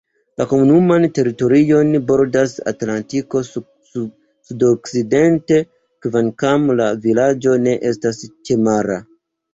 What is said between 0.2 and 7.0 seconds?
La komunuman teritorion bordas Atlantiko sudokcidente, kvankam la